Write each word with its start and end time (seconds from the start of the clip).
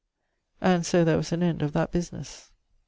and 0.61 0.83
so 0.83 1.03
there 1.05 1.15
was 1.15 1.31
an 1.31 1.43
end 1.43 1.61
of 1.61 1.73
that 1.73 1.91
businesse. 1.91 2.49